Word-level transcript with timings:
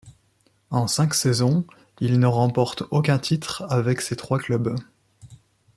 En 0.71 0.87
cinq 0.87 1.13
saisons, 1.13 1.63
il 1.99 2.19
ne 2.19 2.25
remporte 2.25 2.81
aucun 2.89 3.19
titre 3.19 3.67
avec 3.69 4.01
ces 4.01 4.15
trois 4.15 4.39
clubs. 4.39 4.75